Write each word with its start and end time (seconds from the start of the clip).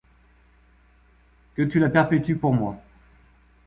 Que 1.53 1.61
tu 1.61 1.77
la 1.77 1.87
perpétues 1.91 2.33
pour 2.35 2.55
moi. 2.55 2.81